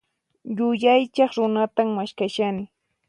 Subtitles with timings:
[0.57, 2.63] Yuyaychaq runatan maskhashani.